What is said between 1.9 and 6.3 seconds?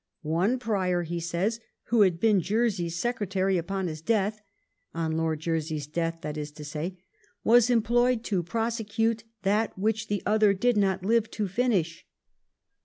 had been Jersey's secretary, upon his death '—on Lord Jersey's death,